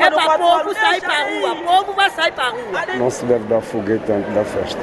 É 0.00 0.10
para 0.10 0.34
o 0.34 0.38
povo 0.38 0.74
sair 0.74 1.00
para 1.00 1.14
a 1.14 1.22
rua. 1.22 1.52
O 1.52 1.64
povo 1.64 1.92
vai 1.94 2.10
sair 2.10 2.32
para 2.32 2.44
a 2.44 2.50
rua. 2.50 2.96
Não 2.98 3.10
se 3.10 3.24
deve 3.24 3.44
dar 3.44 3.60
foguete 3.60 4.10
antes 4.10 4.34
da 4.34 4.44
festa. 4.44 4.80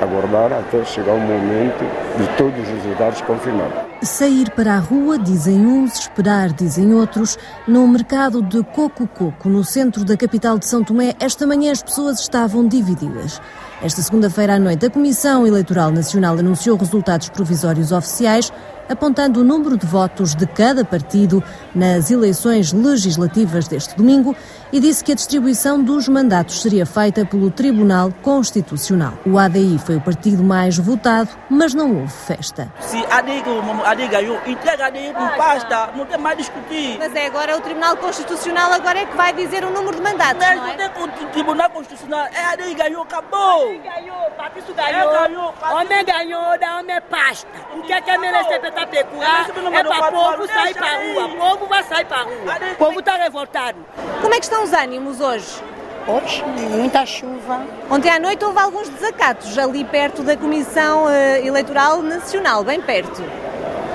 Aguardar 0.00 0.52
até 0.52 0.84
chegar 0.84 1.12
o 1.12 1.20
momento 1.20 1.84
de 2.16 2.26
todos 2.36 2.58
os 2.58 2.68
resultados 2.68 3.20
confirmados. 3.22 3.92
Sair 4.02 4.50
para 4.50 4.74
a 4.74 4.78
rua, 4.78 5.18
dizem 5.18 5.66
uns, 5.66 6.00
esperar, 6.00 6.50
dizem 6.52 6.94
outros. 6.94 7.38
No 7.68 7.86
mercado 7.86 8.42
de 8.42 8.62
Coco 8.64 9.06
Coco, 9.06 9.48
no 9.48 9.62
centro 9.62 10.04
da 10.04 10.16
capital 10.16 10.58
de 10.58 10.66
São 10.66 10.82
Tomé, 10.82 11.14
esta 11.20 11.46
manhã 11.46 11.70
as 11.70 11.82
pessoas 11.82 12.18
estavam 12.18 12.66
divididas. 12.66 13.40
Esta 13.82 14.00
segunda-feira 14.00 14.54
à 14.54 14.58
noite, 14.58 14.86
a 14.86 14.90
Comissão 14.90 15.46
Eleitoral 15.46 15.90
Nacional 15.90 16.38
anunciou 16.38 16.76
resultados 16.76 17.28
provisórios 17.28 17.92
oficiais 17.92 18.52
apontando 18.88 19.40
o 19.40 19.44
número 19.44 19.76
de 19.76 19.86
votos 19.86 20.34
de 20.34 20.46
cada 20.46 20.84
partido 20.84 21.42
nas 21.74 22.10
eleições 22.10 22.72
legislativas 22.72 23.68
deste 23.68 23.96
domingo 23.96 24.34
e 24.72 24.80
disse 24.80 25.04
que 25.04 25.12
a 25.12 25.14
distribuição 25.14 25.82
dos 25.82 26.08
mandatos 26.08 26.62
seria 26.62 26.86
feita 26.86 27.24
pelo 27.26 27.50
Tribunal 27.50 28.10
Constitucional. 28.22 29.12
O 29.26 29.38
ADI 29.38 29.78
foi 29.78 29.96
o 29.96 30.00
partido 30.00 30.42
mais 30.42 30.76
votado, 30.78 31.28
mas 31.50 31.74
não 31.74 31.94
houve 32.00 32.12
festa. 32.12 32.72
Se 32.80 32.96
a 33.06 33.18
ADI 33.18 34.08
ganhou, 34.08 34.38
entrega 34.46 34.84
a 34.84 34.86
ADI 34.88 35.12
com 35.12 35.28
pasta, 35.36 35.90
não 35.94 36.06
tem 36.06 36.18
mais 36.18 36.38
discutir. 36.38 36.96
Mas 36.98 37.14
é 37.14 37.26
agora 37.26 37.56
o 37.56 37.60
Tribunal 37.60 37.96
Constitucional 37.96 38.72
agora 38.72 39.00
é 39.00 39.04
que 39.06 39.16
vai 39.16 39.32
dizer 39.32 39.64
o 39.64 39.70
número 39.70 39.96
de 39.96 40.02
mandatos, 40.02 40.42
Mas 40.46 40.56
não 40.56 40.66
é? 40.68 40.90
o 41.04 41.26
Tribunal 41.32 41.70
Constitucional, 41.70 42.26
é 42.32 42.40
a 42.44 42.50
ADI 42.52 42.74
ganhou, 42.74 43.02
acabou. 43.02 43.68
ganhou, 43.82 44.30
Patrício 44.36 44.74
É, 44.76 44.92
ganhou. 44.92 45.12
ganhou, 45.12 45.52
Patrício. 45.52 45.76
Homem 45.76 46.04
ganhou, 46.04 46.58
da 46.58 46.78
homem 46.78 47.00
pasta. 47.10 47.48
O 47.76 47.82
que 47.82 47.92
é 47.92 48.00
que 48.00 48.10
é 48.10 48.18
merece 48.18 48.52
para 48.72 48.86
pecuar? 48.86 49.50
É 49.50 49.84
para 49.84 50.08
o 50.08 50.12
povo 50.12 50.46
sair 50.48 50.74
para 50.74 50.86
a 50.86 50.96
rua. 50.96 51.26
O 51.26 51.36
povo 51.36 51.66
vai 51.66 51.82
sair 51.84 52.04
para 52.04 52.20
a 52.20 52.24
rua. 52.24 52.72
O 52.72 52.76
povo 52.76 53.00
está 53.00 53.16
revoltado. 53.16 53.78
Como 54.20 54.34
é 54.34 54.38
que 54.38 54.44
estão 54.44 54.64
os 54.64 54.72
ânimos 54.72 55.20
hoje? 55.20 55.62
Hoje, 56.06 56.44
muita 56.70 57.06
chuva. 57.06 57.64
Ontem 57.88 58.10
à 58.10 58.18
noite 58.18 58.44
houve 58.44 58.58
alguns 58.58 58.88
desacatos 58.88 59.56
ali 59.56 59.84
perto 59.84 60.22
da 60.22 60.36
Comissão 60.36 61.08
eh, 61.08 61.46
Eleitoral 61.46 62.02
Nacional, 62.02 62.64
bem 62.64 62.80
perto. 62.80 63.22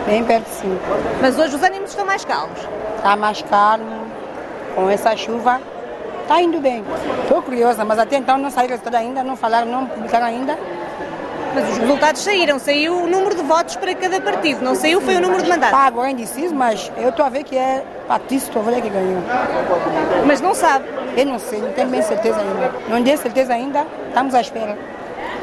Bem 0.05 0.23
perto 0.23 0.47
sim. 0.47 0.79
Mas 1.21 1.37
hoje 1.37 1.57
os 1.57 1.61
ânimos 1.61 1.89
estão 1.89 2.05
mais 2.05 2.23
calmos. 2.23 2.59
Está 2.95 3.17
mais 3.17 3.41
calmo. 3.41 4.07
Com 4.73 4.89
essa 4.89 5.17
chuva, 5.17 5.59
está 6.21 6.41
indo 6.41 6.61
bem. 6.61 6.81
Estou 7.23 7.41
curiosa, 7.41 7.83
mas 7.83 7.99
até 7.99 8.15
então 8.15 8.37
não 8.37 8.49
saiu 8.49 8.69
resultado 8.69 8.95
ainda, 8.95 9.21
não 9.21 9.35
falaram, 9.35 9.69
não 9.69 9.85
publicaram 9.85 10.27
ainda. 10.27 10.57
Mas 11.57 11.71
os 11.71 11.77
resultados 11.79 12.21
saíram. 12.21 12.59
Saiu 12.59 13.03
o 13.03 13.07
número 13.07 13.33
de 13.35 13.41
votos 13.41 13.75
para 13.75 13.95
cada 13.95 14.21
partido. 14.21 14.63
Não 14.63 14.75
saiu, 14.75 15.01
foi 15.01 15.15
o 15.15 15.21
número 15.21 15.41
de 15.41 15.49
mandatos. 15.49 15.75
Está 15.75 15.87
agora 15.87 16.11
indeciso, 16.11 16.53
mas 16.53 16.91
eu 16.97 17.09
estou 17.09 17.25
a 17.25 17.29
ver 17.29 17.43
que 17.43 17.57
é 17.57 17.83
Patrício 18.07 18.53
Tovolha 18.53 18.79
que 18.79 18.89
ganhou. 18.89 19.23
Mas 20.27 20.39
não 20.39 20.53
sabe. 20.53 20.85
Eu 21.15 21.25
não 21.25 21.39
sei, 21.39 21.59
não 21.59 21.73
tenho 21.73 21.89
bem 21.89 22.03
certeza 22.03 22.37
ainda. 22.37 22.71
Não 22.87 23.03
tenho 23.03 23.17
certeza 23.17 23.53
ainda, 23.53 23.87
estamos 24.07 24.35
à 24.35 24.41
espera. 24.41 24.77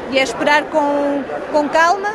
E 0.09 0.17
é 0.17 0.23
esperar 0.23 0.63
com, 0.63 1.21
com 1.51 1.67
calma. 1.67 2.09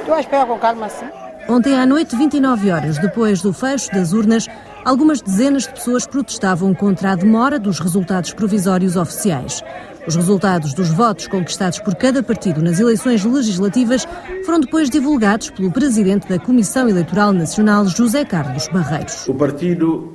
Estou 0.00 0.14
à 0.14 0.20
espera 0.20 0.44
com 0.44 0.58
calma 0.58 0.90
sim. 0.90 1.06
Ontem 1.48 1.74
à 1.74 1.86
noite, 1.86 2.14
29 2.14 2.70
horas 2.70 2.98
depois 2.98 3.40
do 3.40 3.54
fecho 3.54 3.90
das 3.92 4.12
urnas, 4.12 4.46
algumas 4.88 5.20
dezenas 5.20 5.64
de 5.64 5.74
pessoas 5.74 6.06
protestavam 6.06 6.72
contra 6.72 7.12
a 7.12 7.14
demora 7.14 7.58
dos 7.58 7.78
resultados 7.78 8.32
provisórios 8.32 8.96
oficiais. 8.96 9.62
Os 10.06 10.16
resultados 10.16 10.72
dos 10.72 10.88
votos 10.88 11.28
conquistados 11.28 11.78
por 11.80 11.94
cada 11.94 12.22
partido 12.22 12.62
nas 12.62 12.80
eleições 12.80 13.22
legislativas 13.22 14.08
foram 14.46 14.60
depois 14.60 14.88
divulgados 14.88 15.50
pelo 15.50 15.70
presidente 15.70 16.26
da 16.26 16.38
Comissão 16.38 16.88
Eleitoral 16.88 17.34
Nacional, 17.34 17.86
José 17.86 18.24
Carlos 18.24 18.66
Barreiros. 18.68 19.28
O 19.28 19.34
Partido 19.34 20.14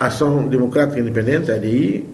Ação 0.00 0.48
Democrática 0.48 0.98
Independente, 0.98 1.52
ADI, 1.52 2.04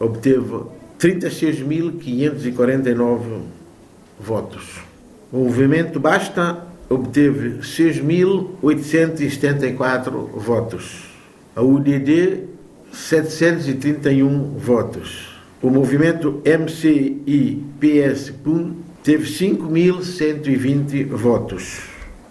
obteve 0.00 0.64
36.549 0.98 3.20
votos. 4.18 4.80
O 5.30 5.44
Movimento 5.44 6.00
Basta 6.00 6.66
obteve 6.90 7.60
6.874 7.60 10.28
votos. 10.34 11.11
A 11.54 11.60
UDD, 11.60 12.48
731 12.92 14.56
votos. 14.56 15.28
O 15.60 15.68
movimento 15.68 16.40
MCI-PS-PUN 16.46 18.76
teve 19.02 19.24
5.120 19.24 21.08
votos. 21.08 21.80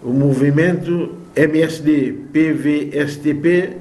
O 0.02 0.12
movimento 0.12 1.14
MSD-PVSTP, 1.36 3.76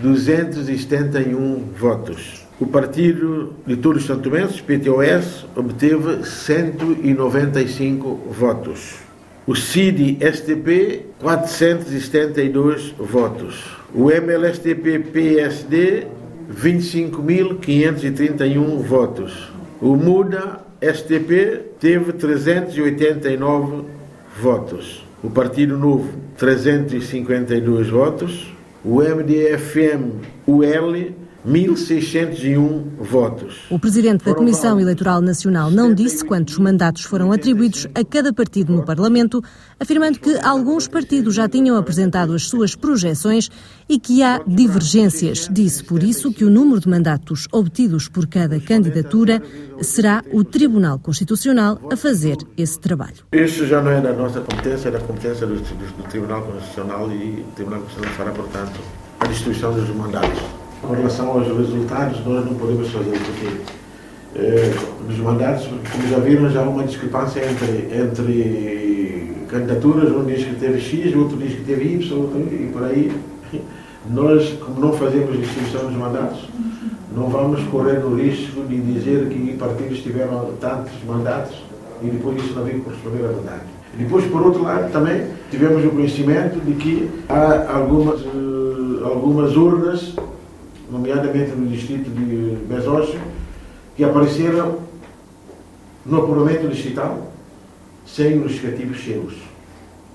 271 0.00 1.70
votos. 1.76 2.46
O 2.60 2.66
Partido 2.66 3.52
de 3.66 3.74
Todos 3.76 4.02
os 4.02 4.06
Santomenses, 4.06 4.60
PTOS, 4.60 5.44
obteve 5.56 6.24
195 6.24 8.28
votos. 8.30 8.94
O 9.44 9.56
CID-STP, 9.56 11.06
472 11.18 12.94
votos. 12.96 13.82
O 13.94 14.10
MLSTP-PSD, 14.10 16.08
25.531 16.52 18.82
votos. 18.82 19.52
O 19.80 19.94
MUDA-STP 19.94 21.60
teve 21.78 22.12
389 22.14 23.84
votos. 24.40 25.06
O 25.22 25.30
Partido 25.30 25.78
Novo, 25.78 26.10
352 26.36 27.88
votos. 27.88 28.52
O 28.84 29.00
MDFM-UL, 29.00 31.14
1.601 31.46 32.82
votos. 33.00 33.60
O 33.70 33.78
presidente 33.78 34.24
da 34.24 34.34
Comissão 34.34 34.80
Eleitoral 34.80 35.20
Nacional 35.20 35.70
não 35.70 35.92
disse 35.94 36.24
quantos 36.24 36.58
mandatos 36.58 37.02
foram 37.02 37.32
atribuídos 37.32 37.86
a 37.94 38.04
cada 38.04 38.32
partido 38.32 38.72
no 38.72 38.82
Parlamento, 38.84 39.42
afirmando 39.78 40.18
que 40.18 40.36
alguns 40.38 40.88
partidos 40.88 41.34
já 41.34 41.48
tinham 41.48 41.76
apresentado 41.76 42.32
as 42.32 42.44
suas 42.46 42.74
projeções 42.74 43.50
e 43.88 43.98
que 43.98 44.22
há 44.22 44.40
divergências. 44.46 45.48
Disse 45.52 45.84
por 45.84 46.02
isso 46.02 46.32
que 46.32 46.44
o 46.44 46.50
número 46.50 46.80
de 46.80 46.88
mandatos 46.88 47.46
obtidos 47.52 48.08
por 48.08 48.26
cada 48.26 48.58
candidatura 48.60 49.42
será 49.82 50.22
o 50.32 50.42
Tribunal 50.44 50.98
Constitucional 50.98 51.78
a 51.92 51.96
fazer 51.96 52.36
esse 52.56 52.78
trabalho. 52.78 53.16
Isso 53.32 53.66
já 53.66 53.82
não 53.82 53.90
é 53.90 54.00
da 54.00 54.12
nossa 54.12 54.40
competência, 54.40 54.88
é 54.88 54.92
da 54.92 55.00
competência 55.00 55.46
do, 55.46 55.54
do- 55.56 55.62
do 55.96 56.08
Tribunal 56.08 56.42
Constitucional 56.42 57.10
e 57.12 57.40
o 57.40 57.52
Tribunal 57.54 57.80
Constitucional 57.80 58.14
fará, 58.16 58.30
portanto, 58.32 58.80
a 59.20 59.26
distribuição 59.26 59.72
dos 59.74 59.88
mandatos. 59.90 60.40
Com 60.86 60.94
relação 60.94 61.30
aos 61.30 61.46
resultados, 61.46 62.24
nós 62.26 62.44
não 62.44 62.54
podemos 62.54 62.90
fazer, 62.90 63.18
porque 63.18 63.56
eh, 64.36 64.72
nos 65.08 65.18
mandatos, 65.18 65.66
como 65.66 66.08
já 66.08 66.18
viram, 66.18 66.50
já 66.50 66.60
há 66.60 66.68
uma 66.68 66.84
discrepância 66.84 67.40
entre, 67.40 67.88
entre 67.96 69.46
candidaturas, 69.48 70.10
um 70.10 70.24
diz 70.24 70.44
que 70.44 70.56
teve 70.56 70.80
X, 70.80 71.14
outro 71.14 71.36
diz 71.38 71.54
que 71.54 71.64
teve 71.64 71.94
Y, 71.94 72.02
e 72.52 72.70
por 72.72 72.84
aí. 72.84 73.12
Nós, 74.10 74.50
como 74.62 74.80
não 74.80 74.92
fazemos 74.92 75.38
distribuição 75.38 75.86
dos 75.86 75.96
mandatos, 75.96 76.40
não 77.16 77.28
vamos 77.28 77.62
correr 77.68 78.04
o 78.04 78.14
risco 78.16 78.60
de 78.68 78.76
dizer 78.78 79.28
que 79.28 79.56
partidos 79.56 80.00
tiveram 80.00 80.50
tantos 80.60 80.92
mandatos 81.06 81.56
e 82.02 82.08
depois 82.08 82.36
isso 82.36 82.52
não 82.54 82.64
vem 82.64 82.80
corresponder 82.80 83.24
à 83.24 83.28
verdade. 83.28 83.62
Depois, 83.96 84.24
por 84.26 84.42
outro 84.42 84.62
lado, 84.62 84.92
também 84.92 85.24
tivemos 85.50 85.84
o 85.84 85.90
conhecimento 85.90 86.60
de 86.60 86.74
que 86.74 87.10
há 87.28 87.76
algumas, 87.76 88.20
eh, 88.20 89.04
algumas 89.04 89.56
urnas, 89.56 90.14
nomeadamente 90.90 91.52
no 91.52 91.66
distrito 91.66 92.10
de 92.10 92.56
Besócio, 92.66 93.18
que 93.96 94.04
apareceram 94.04 94.78
no 96.04 96.18
apuramento 96.18 96.68
distrital 96.68 97.32
sem 98.06 98.38
os 98.38 98.52
respectivos 98.52 99.02
selos. 99.04 99.34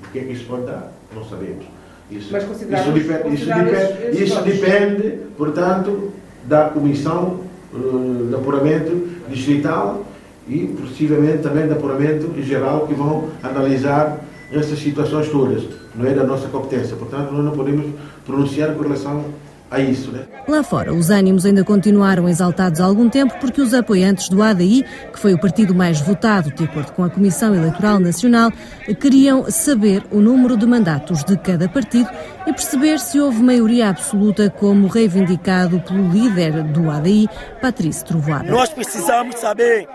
O 0.03 0.11
que 0.11 0.19
é 0.19 0.23
que 0.23 0.33
isso 0.33 0.45
pode 0.45 0.65
dar? 0.65 0.91
Não 1.15 1.23
sabemos. 1.23 1.65
Isso, 2.11 2.31
Mas 2.31 2.43
isso, 2.43 2.91
depende, 2.91 3.35
isso, 3.35 3.45
depende, 3.45 4.23
isso 4.23 4.41
depende, 4.41 5.19
portanto, 5.37 6.11
da 6.45 6.69
comissão 6.69 7.41
eh, 7.73 8.27
de 8.29 8.35
apuramento 8.35 9.07
distrital 9.29 10.03
e 10.47 10.65
possivelmente 10.65 11.43
também 11.43 11.67
de 11.67 11.73
apuramento 11.73 12.33
geral 12.41 12.87
que 12.87 12.95
vão 12.95 13.29
analisar 13.43 14.25
essas 14.51 14.79
situações 14.79 15.29
todas. 15.29 15.63
Não 15.95 16.05
é 16.07 16.13
da 16.13 16.23
nossa 16.23 16.47
competência, 16.47 16.95
portanto, 16.95 17.31
nós 17.31 17.45
não 17.45 17.51
podemos 17.51 17.85
pronunciar 18.25 18.73
com 18.73 18.81
relação 18.81 19.25
a 19.69 19.79
isso. 19.79 20.11
Né? 20.11 20.25
Lá 20.47 20.63
fora, 20.63 20.93
os 20.93 21.09
ânimos 21.09 21.45
ainda 21.45 21.63
continuaram 21.63 22.27
exaltados 22.27 22.81
há 22.81 22.85
algum 22.85 23.09
tempo 23.09 23.35
porque 23.39 23.61
os 23.61 23.73
apoiantes 23.73 24.29
do 24.29 24.41
ADI, 24.41 24.83
que 25.11 25.19
foi 25.19 25.33
o 25.33 25.39
partido 25.39 25.75
mais 25.75 26.01
votado, 26.01 26.51
de 26.51 26.63
acordo 26.63 26.91
com 26.93 27.03
a 27.03 27.09
Comissão 27.09 27.53
Eleitoral 27.53 27.99
Nacional, 27.99 28.51
queriam 28.99 29.49
saber 29.49 30.03
o 30.11 30.19
número 30.19 30.57
de 30.57 30.65
mandatos 30.65 31.23
de 31.23 31.37
cada 31.37 31.69
partido 31.69 32.09
e 32.47 32.53
perceber 32.53 32.99
se 32.99 33.19
houve 33.19 33.41
maioria 33.41 33.89
absoluta, 33.89 34.49
como 34.49 34.87
reivindicado 34.87 35.79
pelo 35.81 36.09
líder 36.09 36.63
do 36.63 36.89
ADI, 36.89 37.29
Patrício 37.61 38.05
Trovoada. 38.05 38.49
Nós 38.49 38.69
precisamos 38.69 39.35
saber 39.39 39.87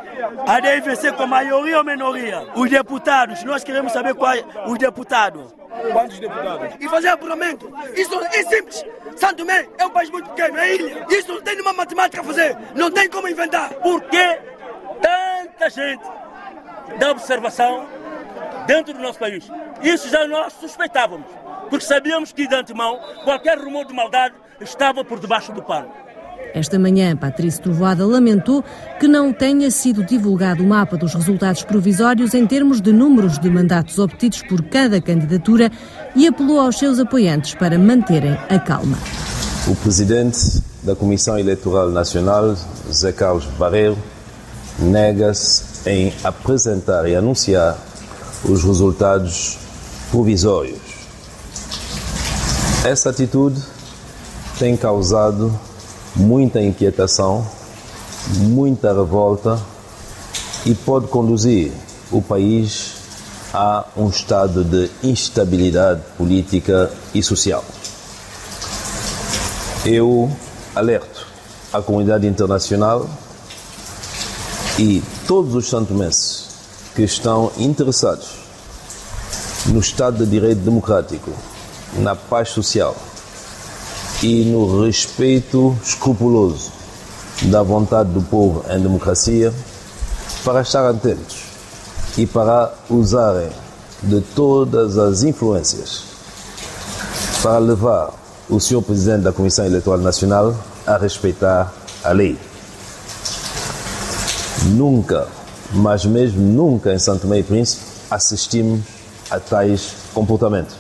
a 0.46 0.60
DIVC 0.60 1.12
com 1.12 1.26
maioria 1.26 1.78
ou 1.78 1.84
minoria. 1.84 2.46
Os 2.54 2.70
deputados, 2.70 3.42
nós 3.44 3.64
queremos 3.64 3.92
saber 3.92 4.14
quais 4.14 4.44
os 4.66 4.78
deputados. 4.78 5.54
Quantos 5.92 6.18
deputados? 6.18 6.74
E 6.80 6.88
fazer 6.88 7.08
apuramento. 7.08 7.72
Isso 7.94 8.14
é 8.24 8.42
simples. 8.44 8.84
Santo 9.16 9.36
Tomé 9.36 9.68
é 9.78 9.86
um 9.86 9.90
país 9.90 10.10
muito 10.10 10.28
pequeno, 10.30 10.58
é 10.58 10.74
ilha. 10.74 11.06
Isso 11.10 11.32
não 11.32 11.42
tem 11.42 11.54
nenhuma 11.54 11.72
matemática 11.72 12.20
a 12.22 12.24
fazer. 12.24 12.56
Não 12.74 12.90
tem 12.90 13.08
como 13.08 13.28
inventar. 13.28 13.70
Por 13.74 14.02
que 14.02 14.38
tanta 15.00 15.70
gente 15.70 16.04
da 16.98 17.10
observação 17.10 17.86
dentro 18.66 18.94
do 18.94 19.00
nosso 19.00 19.18
país? 19.18 19.48
Isso 19.82 20.08
já 20.08 20.26
nós 20.26 20.52
suspeitávamos, 20.54 21.26
porque 21.68 21.84
sabíamos 21.84 22.32
que 22.32 22.46
de 22.46 22.54
antemão 22.54 22.98
qualquer 23.24 23.58
rumor 23.58 23.86
de 23.86 23.94
maldade 23.94 24.34
estava 24.60 25.04
por 25.04 25.18
debaixo 25.18 25.52
do 25.52 25.62
pano. 25.62 25.92
Esta 26.54 26.78
manhã, 26.78 27.16
Patrícia 27.16 27.60
Trovoada 27.60 28.06
lamentou 28.06 28.64
que 29.00 29.08
não 29.08 29.32
tenha 29.32 29.68
sido 29.72 30.04
divulgado 30.04 30.62
o 30.62 30.66
mapa 30.66 30.96
dos 30.96 31.12
resultados 31.12 31.64
provisórios 31.64 32.32
em 32.32 32.46
termos 32.46 32.80
de 32.80 32.92
números 32.92 33.40
de 33.40 33.50
mandatos 33.50 33.98
obtidos 33.98 34.40
por 34.42 34.62
cada 34.62 35.00
candidatura 35.00 35.72
e 36.14 36.28
apelou 36.28 36.60
aos 36.60 36.78
seus 36.78 37.00
apoiantes 37.00 37.54
para 37.56 37.76
manterem 37.76 38.38
a 38.48 38.58
calma. 38.60 38.96
O 39.66 39.74
presidente 39.74 40.62
da 40.84 40.94
Comissão 40.94 41.36
Eleitoral 41.36 41.90
Nacional, 41.90 42.54
Zé 42.92 43.10
Carlos 43.10 43.46
Barreiro, 43.58 43.98
nega-se 44.78 45.88
em 45.90 46.12
apresentar 46.22 47.08
e 47.08 47.16
anunciar 47.16 47.76
os 48.44 48.62
resultados 48.62 49.58
provisórios. 50.10 50.78
Essa 52.84 53.10
atitude 53.10 53.60
tem 54.58 54.76
causado 54.76 55.58
muita 56.14 56.61
inquietação, 56.61 57.46
muita 58.37 58.93
revolta 58.93 59.61
e 60.64 60.75
pode 60.75 61.08
conduzir 61.08 61.72
o 62.11 62.22
país 62.22 62.94
a 63.52 63.84
um 63.96 64.08
estado 64.08 64.64
de 64.64 64.90
instabilidade 65.02 66.00
política 66.16 66.90
e 67.14 67.22
social. 67.22 67.64
Eu 69.84 70.31
alerto 70.75 71.26
a 71.72 71.82
comunidade 71.82 72.26
internacional 72.26 73.08
e 74.78 75.02
todos 75.26 75.55
os 75.55 75.69
santomenses 75.69 76.49
que 76.94 77.02
estão 77.02 77.52
interessados 77.58 78.44
no 79.67 79.81
Estado 79.81 80.25
de 80.25 80.31
Direito 80.31 80.60
Democrático, 80.60 81.31
na 81.99 82.14
paz 82.14 82.50
social, 82.50 82.96
e 84.22 84.44
no 84.44 84.84
respeito 84.84 85.76
escrupuloso 85.82 86.72
da 87.43 87.62
vontade 87.62 88.11
do 88.11 88.22
povo 88.22 88.64
em 88.70 88.81
democracia, 88.81 89.52
para 90.44 90.62
estar 90.62 90.88
atentos 90.88 91.44
e 92.16 92.26
para 92.26 92.72
usarem 92.88 93.50
de 94.02 94.20
todas 94.20 94.99
as 94.99 95.22
influências 95.22 96.14
para 97.44 97.58
levar 97.58 98.11
o 98.49 98.58
senhor 98.58 98.81
presidente 98.81 99.20
da 99.20 99.32
Comissão 99.32 99.66
Eleitoral 99.66 99.99
Nacional 99.99 100.56
a 100.87 100.96
respeitar 100.96 101.70
a 102.02 102.10
lei. 102.10 102.38
Nunca, 104.69 105.28
mas 105.75 106.06
mesmo 106.06 106.40
nunca 106.40 106.94
em 106.94 106.99
Santo 106.99 107.26
Meio 107.26 107.44
Príncipe 107.44 107.84
assistimos 108.10 108.81
a 109.31 109.38
tais 109.38 109.93
comportamentos. 110.14 110.75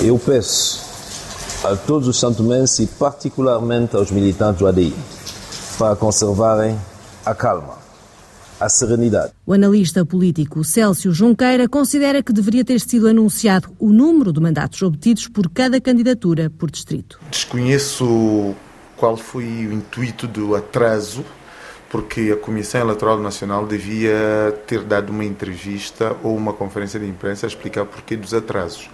Eu 0.00 0.18
peço 0.18 0.85
a 1.72 1.76
todos 1.76 2.06
os 2.06 2.18
santomenses 2.18 2.78
e 2.78 2.86
particularmente 2.86 3.96
aos 3.96 4.10
militantes 4.10 4.60
do 4.60 4.66
ADI 4.66 4.94
para 5.78 5.96
conservarem 5.96 6.78
a 7.24 7.34
calma, 7.34 7.74
a 8.60 8.68
serenidade. 8.68 9.32
O 9.44 9.52
analista 9.52 10.06
político 10.06 10.62
Célcio 10.62 11.12
Junqueira 11.12 11.68
considera 11.68 12.22
que 12.22 12.32
deveria 12.32 12.64
ter 12.64 12.80
sido 12.80 13.08
anunciado 13.08 13.68
o 13.78 13.92
número 13.92 14.32
de 14.32 14.40
mandatos 14.40 14.80
obtidos 14.82 15.28
por 15.28 15.50
cada 15.50 15.80
candidatura 15.80 16.50
por 16.50 16.70
distrito. 16.70 17.18
Desconheço 17.30 18.54
qual 18.96 19.16
foi 19.16 19.44
o 19.44 19.72
intuito 19.72 20.26
do 20.26 20.54
atraso, 20.54 21.24
porque 21.90 22.32
a 22.32 22.36
Comissão 22.36 22.80
Eleitoral 22.80 23.18
Nacional 23.18 23.66
devia 23.66 24.56
ter 24.66 24.82
dado 24.82 25.10
uma 25.10 25.24
entrevista 25.24 26.16
ou 26.22 26.36
uma 26.36 26.52
conferência 26.52 26.98
de 26.98 27.06
imprensa 27.06 27.46
a 27.46 27.48
explicar 27.48 27.84
porquê 27.84 28.16
dos 28.16 28.32
atrasos 28.32 28.88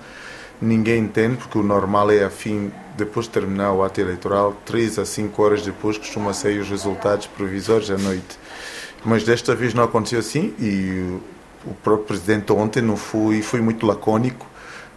ninguém 0.62 1.00
entende, 1.00 1.37
porque 1.37 1.59
o 1.59 1.62
normal 1.62 2.11
é 2.11 2.25
a 2.25 2.31
fim, 2.31 2.73
depois 2.97 3.26
de 3.26 3.32
terminar 3.32 3.73
o 3.73 3.82
ato 3.82 4.00
eleitoral, 4.00 4.56
3 4.64 5.00
a 5.00 5.05
5 5.05 5.43
horas 5.43 5.62
depois 5.62 5.99
costuma 5.99 6.32
sair 6.32 6.61
os 6.61 6.70
resultados 6.70 7.26
provisórios 7.26 7.91
à 7.91 7.99
noite. 7.99 8.38
Mas 9.05 9.25
desta 9.25 9.55
vez 9.55 9.75
não 9.75 9.82
aconteceu 9.82 10.20
assim 10.20 10.55
e 10.61 11.19
o 11.67 11.75
próprio 11.82 12.06
presidente 12.06 12.53
ontem 12.53 12.81
não 12.81 12.97
foi, 12.97 13.43
foi 13.43 13.61
muito 13.61 13.85
lacônico, 13.85 14.47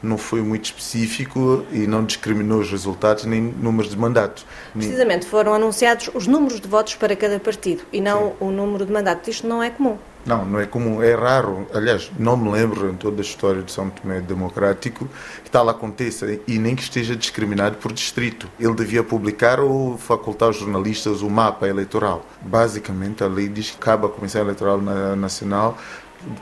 não 0.04 0.18
foi 0.18 0.42
muito 0.42 0.66
específico 0.66 1.66
e 1.72 1.88
não 1.88 2.06
discriminou 2.06 2.60
os 2.60 2.70
resultados 2.70 3.26
nem 3.26 3.42
números 3.42 3.90
de 3.90 3.98
mandatos. 3.98 4.46
Precisamente 4.74 5.26
foram 5.26 5.56
anunciados 5.56 6.12
os 6.14 6.28
números 6.28 6.60
de 6.60 6.68
votos 6.68 6.96
para 6.96 7.16
cada 7.16 7.40
partido 7.40 7.84
e 7.92 8.00
não 8.00 8.30
Sim. 8.30 8.36
o 8.42 8.52
número 8.52 8.86
de 8.86 8.92
mandatos. 8.92 9.28
Isto 9.28 9.48
não 9.48 9.64
é 9.64 9.72
comum. 9.72 9.98
Não, 10.26 10.44
não 10.44 10.60
é 10.60 10.66
comum, 10.66 11.04
é 11.04 11.14
raro. 11.14 11.68
Aliás, 11.72 12.12
não 12.18 12.36
me 12.36 12.50
lembro 12.50 12.90
em 12.90 12.96
toda 12.96 13.22
a 13.22 13.22
história 13.22 13.62
de 13.62 13.72
São 13.72 13.92
Tomé 13.92 14.20
Democrático 14.22 15.08
que 15.44 15.52
tal 15.52 15.70
aconteça 15.70 16.26
e 16.48 16.58
nem 16.58 16.76
que 16.76 16.82
esteja 16.82 17.16
discriminado 17.16 17.78
por 17.78 17.94
distrito. 17.94 18.50
Ele 18.60 18.74
devia 18.74 19.04
publicar 19.04 19.60
ou 19.60 19.98
facultar 20.00 20.48
aos 20.48 20.58
jornalistas 20.58 21.22
o 21.22 21.30
mapa 21.30 21.68
eleitoral. 21.68 22.26
Basicamente, 22.42 23.24
a 23.24 23.28
lei 23.28 23.48
diz 23.48 23.70
que 23.70 23.78
cabe 23.78 24.08
à 24.08 24.10
Comissão 24.10 24.42
Eleitoral 24.42 24.82
Nacional 25.16 25.78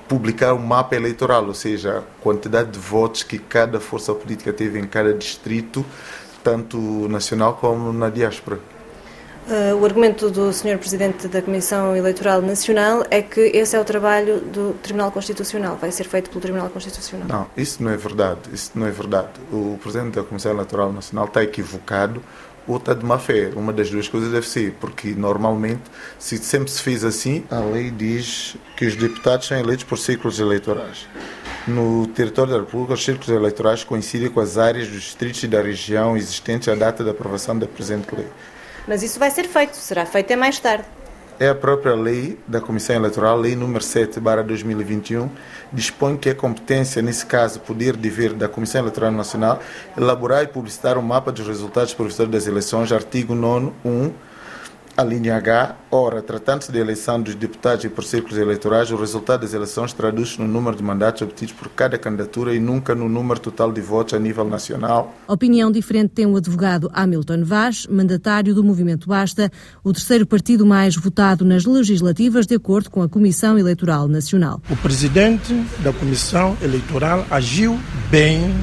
publicar 0.07 0.53
o 0.53 0.59
mapa 0.59 0.95
eleitoral, 0.95 1.45
ou 1.45 1.53
seja, 1.53 1.97
a 1.99 2.21
quantidade 2.21 2.71
de 2.71 2.79
votos 2.79 3.23
que 3.23 3.37
cada 3.37 3.81
força 3.81 4.13
política 4.13 4.53
teve 4.53 4.79
em 4.79 4.87
cada 4.87 5.13
distrito, 5.13 5.85
tanto 6.41 6.77
nacional 7.09 7.55
como 7.55 7.91
na 7.91 8.09
diáspora. 8.09 8.59
Uh, 9.45 9.75
o 9.75 9.85
argumento 9.85 10.29
do 10.29 10.53
Sr. 10.53 10.77
Presidente 10.77 11.27
da 11.27 11.41
Comissão 11.41 11.95
Eleitoral 11.95 12.41
Nacional 12.41 13.05
é 13.11 13.21
que 13.21 13.41
esse 13.41 13.75
é 13.75 13.79
o 13.79 13.83
trabalho 13.83 14.39
do 14.39 14.73
Tribunal 14.81 15.11
Constitucional, 15.11 15.75
vai 15.75 15.91
ser 15.91 16.05
feito 16.05 16.29
pelo 16.29 16.39
Tribunal 16.39 16.69
Constitucional. 16.69 17.27
Não, 17.27 17.47
isso 17.57 17.83
não 17.83 17.91
é 17.91 17.97
verdade. 17.97 18.39
Isso 18.53 18.71
não 18.73 18.87
é 18.87 18.91
verdade. 18.91 19.29
O 19.51 19.77
Presidente 19.81 20.15
da 20.15 20.23
Comissão 20.23 20.53
Eleitoral 20.53 20.93
Nacional 20.93 21.25
está 21.25 21.43
equivocado 21.43 22.23
ou 22.65 22.77
está 22.77 22.93
de 22.93 23.05
má 23.05 23.19
fé. 23.19 23.51
Uma 23.53 23.73
das 23.73 23.89
duas 23.89 24.07
coisas 24.07 24.31
deve 24.31 24.47
ser, 24.47 24.75
porque 24.79 25.09
normalmente, 25.09 25.81
se 26.17 26.37
sempre 26.37 26.71
se 26.71 26.81
fez 26.81 27.03
assim, 27.03 27.43
a 27.51 27.59
lei 27.59 27.91
diz 27.91 28.55
que 28.77 28.85
os 28.85 28.95
deputados 28.95 29.47
são 29.47 29.59
eleitos 29.59 29.83
por 29.83 29.97
círculos 29.97 30.39
eleitorais. 30.39 31.05
No 31.67 32.07
território 32.07 32.53
da 32.53 32.59
República, 32.59 32.93
os 32.93 33.03
círculos 33.03 33.29
eleitorais 33.29 33.83
coincidem 33.83 34.29
com 34.29 34.39
as 34.39 34.57
áreas 34.57 34.87
dos 34.87 35.01
distritos 35.01 35.43
e 35.43 35.47
da 35.47 35.61
região 35.61 36.15
existentes 36.15 36.67
à 36.67 36.75
data 36.75 37.03
da 37.03 37.11
aprovação 37.11 37.57
da 37.57 37.67
presente 37.67 38.07
lei. 38.15 38.27
Mas 38.87 39.03
isso 39.03 39.19
vai 39.19 39.31
ser 39.31 39.47
feito, 39.47 39.75
será 39.75 40.05
feito 40.05 40.31
é 40.31 40.35
mais 40.35 40.59
tarde. 40.59 40.85
É 41.39 41.49
a 41.49 41.55
própria 41.55 41.95
lei 41.95 42.37
da 42.47 42.61
Comissão 42.61 42.95
Eleitoral, 42.95 43.37
lei 43.39 43.55
número 43.55 43.83
7, 43.83 44.19
2021, 44.19 45.29
dispõe 45.71 46.15
que 46.15 46.29
é 46.29 46.33
competência, 46.33 47.01
nesse 47.01 47.25
caso, 47.25 47.59
poder 47.59 47.97
dever 47.97 48.33
da 48.33 48.47
Comissão 48.47 48.81
Eleitoral 48.81 49.11
Nacional, 49.11 49.59
elaborar 49.97 50.43
e 50.43 50.47
publicitar 50.47 50.95
o 50.95 50.99
um 50.99 51.03
mapa 51.03 51.31
dos 51.31 51.47
resultados 51.47 51.93
provisórios 51.93 52.31
das 52.31 52.45
eleições, 52.45 52.91
artigo 52.91 53.33
9, 53.33 53.73
1, 53.83 54.11
a 54.95 55.03
linha 55.03 55.35
H, 55.37 55.75
ora, 55.89 56.21
tratando-se 56.21 56.71
de 56.71 56.77
eleição 56.77 57.19
dos 57.19 57.33
deputados 57.33 57.83
e 57.83 57.89
por 57.89 58.03
círculos 58.03 58.37
eleitorais, 58.37 58.91
o 58.91 58.95
resultado 58.95 59.41
das 59.41 59.53
eleições 59.53 59.91
traduz-se 59.91 60.39
no 60.39 60.47
número 60.47 60.75
de 60.77 60.83
mandatos 60.83 61.23
obtidos 61.23 61.53
por 61.53 61.69
cada 61.69 61.97
candidatura 61.97 62.53
e 62.53 62.59
nunca 62.59 62.93
no 62.93 63.09
número 63.09 63.39
total 63.39 63.71
de 63.71 63.81
votos 63.81 64.13
a 64.13 64.19
nível 64.19 64.45
nacional. 64.45 65.13
Opinião 65.27 65.71
diferente 65.71 66.11
tem 66.11 66.25
o 66.27 66.37
advogado 66.37 66.91
Hamilton 66.93 67.43
Vaz, 67.43 67.87
mandatário 67.87 68.53
do 68.53 68.63
Movimento 68.63 69.07
Basta, 69.07 69.51
o 69.83 69.91
terceiro 69.91 70.27
partido 70.27 70.65
mais 70.65 70.95
votado 70.95 71.43
nas 71.43 71.65
legislativas, 71.65 72.45
de 72.45 72.55
acordo 72.55 72.91
com 72.91 73.01
a 73.01 73.09
Comissão 73.09 73.57
Eleitoral 73.57 74.07
Nacional. 74.07 74.61
O 74.69 74.75
presidente 74.75 75.53
da 75.79 75.91
Comissão 75.91 76.55
Eleitoral 76.61 77.25
agiu 77.31 77.79
bem 78.11 78.53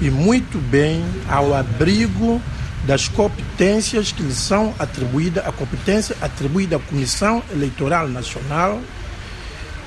e 0.00 0.08
muito 0.08 0.58
bem 0.58 1.04
ao 1.28 1.52
abrigo 1.52 2.40
das 2.86 3.08
competências 3.08 4.12
que 4.12 4.22
lhe 4.22 4.34
são 4.34 4.74
atribuídas, 4.78 5.46
a 5.46 5.52
competência 5.52 6.16
atribuída 6.20 6.76
à 6.76 6.78
Comissão 6.78 7.42
Eleitoral 7.50 8.08
Nacional 8.08 8.80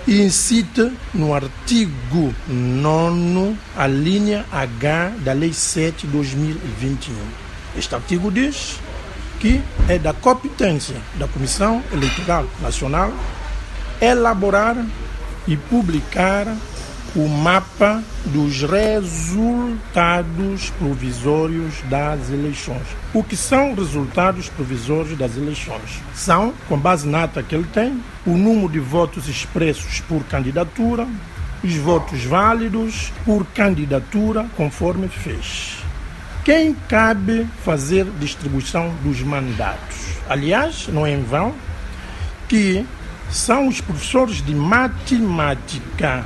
e 0.07 0.21
incita 0.21 0.91
no 1.13 1.33
artigo 1.33 2.33
9 2.47 3.55
a 3.75 3.87
linha 3.87 4.45
H 4.51 5.13
da 5.19 5.33
Lei 5.33 5.53
7 5.53 6.07
de 6.07 6.13
2021. 6.13 7.13
Este 7.77 7.93
artigo 7.93 8.31
diz 8.31 8.79
que 9.39 9.61
é 9.87 9.99
da 9.99 10.13
competência 10.13 10.95
da 11.15 11.27
Comissão 11.27 11.83
Eleitoral 11.91 12.45
Nacional 12.61 13.13
elaborar 14.01 14.75
e 15.47 15.55
publicar 15.55 16.47
o 17.15 17.27
mapa 17.27 18.03
dos 18.25 18.61
resultados 18.61 19.09
provisórios 20.77 21.75
das 21.89 22.29
eleições. 22.29 22.85
O 23.13 23.23
que 23.23 23.35
são 23.35 23.73
resultados 23.73 24.49
provisórios 24.49 25.17
das 25.17 25.35
eleições? 25.37 26.01
São, 26.13 26.53
com 26.67 26.77
base 26.77 27.07
na 27.07 27.23
ata 27.23 27.41
que 27.41 27.55
ele 27.55 27.67
tem, 27.73 28.01
o 28.25 28.37
número 28.37 28.69
de 28.69 28.79
votos 28.79 29.27
expressos 29.27 30.01
por 30.01 30.23
candidatura, 30.25 31.07
os 31.63 31.75
votos 31.75 32.23
válidos 32.23 33.11
por 33.25 33.45
candidatura, 33.47 34.45
conforme 34.55 35.07
fez. 35.07 35.77
Quem 36.43 36.75
cabe 36.87 37.47
fazer 37.65 38.05
distribuição 38.19 38.93
dos 39.03 39.21
mandatos? 39.21 39.97
Aliás, 40.29 40.87
não 40.87 41.05
é 41.05 41.11
em 41.11 41.23
vão 41.23 41.53
que 42.47 42.85
são 43.29 43.67
os 43.67 43.81
professores 43.81 44.41
de 44.41 44.55
matemática 44.55 46.23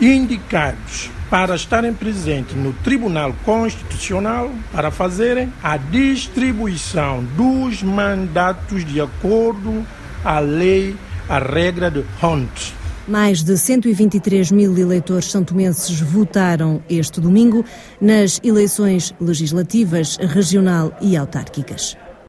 indicados 0.00 1.10
para 1.28 1.54
estarem 1.54 1.92
presentes 1.92 2.56
no 2.56 2.72
Tribunal 2.72 3.34
Constitucional 3.44 4.50
para 4.72 4.90
fazerem 4.90 5.52
a 5.62 5.76
distribuição 5.76 7.22
dos 7.36 7.82
mandatos 7.82 8.84
de 8.84 9.00
acordo 9.00 9.86
à 10.24 10.40
lei, 10.40 10.96
à 11.28 11.38
regra 11.38 11.90
de 11.90 12.04
Hunt. 12.22 12.72
Mais 13.06 13.42
de 13.42 13.56
123 13.56 14.50
mil 14.50 14.76
eleitores 14.76 15.30
santomenses 15.30 16.00
votaram 16.00 16.82
este 16.88 17.20
domingo 17.20 17.64
nas 18.00 18.40
eleições 18.42 19.14
legislativas, 19.20 20.16
regional 20.16 20.96
e 21.00 21.16
autárquicas. 21.16 21.96